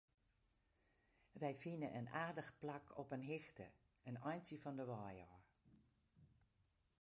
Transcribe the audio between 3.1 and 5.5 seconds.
in hichte, in eintsje fan 'e wei ôf.